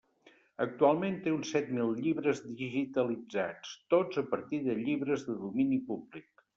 Actualment 0.63 1.19
té 1.27 1.33
uns 1.35 1.51
set 1.57 1.69
mil 1.81 1.93
llibres 2.07 2.41
digitalitzats, 2.47 3.77
tots 3.95 4.25
a 4.27 4.27
partir 4.35 4.65
de 4.69 4.81
llibres 4.85 5.31
de 5.31 5.41
domini 5.47 5.85
públic. 5.93 6.49